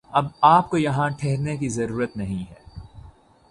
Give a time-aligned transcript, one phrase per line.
[0.13, 2.59] اب آپ کو یہاں ٹھہرنے کی ضرورت نہیں ہے